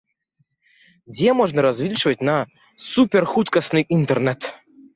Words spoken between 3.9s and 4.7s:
інтэрнэт?